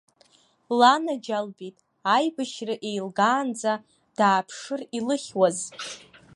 [0.79, 1.77] Ланаџьалбеит,
[2.15, 3.73] аибашьра еилгаанӡа
[4.17, 5.57] дааԥшыр илыхьуаз?